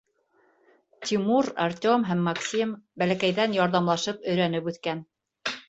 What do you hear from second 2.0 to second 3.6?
һәм Максим бәләкәйҙән